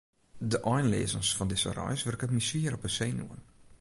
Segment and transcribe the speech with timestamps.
[0.37, 3.41] De einleazens fan dizze reis wurket my swier op 'e senuwen.